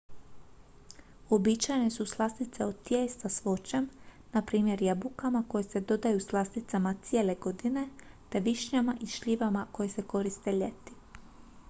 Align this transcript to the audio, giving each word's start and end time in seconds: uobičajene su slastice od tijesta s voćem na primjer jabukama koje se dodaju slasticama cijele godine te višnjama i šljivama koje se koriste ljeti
uobičajene 1.29 1.91
su 1.91 2.05
slastice 2.05 2.65
od 2.65 2.77
tijesta 2.83 3.29
s 3.29 3.45
voćem 3.45 3.89
na 4.33 4.41
primjer 4.41 4.81
jabukama 4.81 5.43
koje 5.47 5.63
se 5.63 5.81
dodaju 5.81 6.19
slasticama 6.19 6.93
cijele 7.03 7.35
godine 7.35 7.87
te 8.29 8.39
višnjama 8.39 8.95
i 9.01 9.07
šljivama 9.07 9.67
koje 9.71 9.89
se 9.89 10.03
koriste 10.03 10.51
ljeti 10.53 10.91